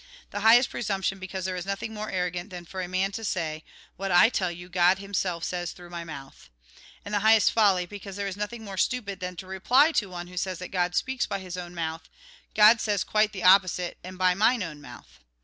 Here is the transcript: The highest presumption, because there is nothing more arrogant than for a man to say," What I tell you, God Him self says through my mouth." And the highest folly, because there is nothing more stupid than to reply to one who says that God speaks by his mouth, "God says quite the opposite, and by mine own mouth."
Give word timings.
The 0.31 0.39
highest 0.39 0.71
presumption, 0.71 1.19
because 1.19 1.45
there 1.45 1.55
is 1.55 1.63
nothing 1.67 1.93
more 1.93 2.09
arrogant 2.09 2.49
than 2.49 2.65
for 2.65 2.81
a 2.81 2.87
man 2.87 3.11
to 3.11 3.23
say," 3.23 3.63
What 3.97 4.11
I 4.11 4.29
tell 4.29 4.51
you, 4.51 4.67
God 4.67 4.97
Him 4.97 5.13
self 5.13 5.43
says 5.43 5.73
through 5.73 5.91
my 5.91 6.03
mouth." 6.03 6.49
And 7.05 7.13
the 7.13 7.19
highest 7.19 7.51
folly, 7.51 7.85
because 7.85 8.15
there 8.15 8.25
is 8.25 8.35
nothing 8.35 8.63
more 8.65 8.77
stupid 8.77 9.19
than 9.19 9.35
to 9.35 9.45
reply 9.45 9.91
to 9.91 10.09
one 10.09 10.25
who 10.25 10.37
says 10.37 10.57
that 10.57 10.69
God 10.69 10.95
speaks 10.95 11.27
by 11.27 11.37
his 11.37 11.55
mouth, 11.55 12.09
"God 12.55 12.81
says 12.81 13.03
quite 13.03 13.31
the 13.31 13.43
opposite, 13.43 13.99
and 14.03 14.17
by 14.17 14.33
mine 14.33 14.63
own 14.63 14.81
mouth." 14.81 15.19